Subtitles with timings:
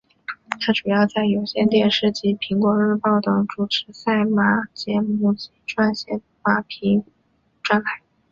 [0.59, 7.03] 她主要在有线电视及苹果日报等主持赛马节目及撰写马评
[7.61, 8.01] 专栏。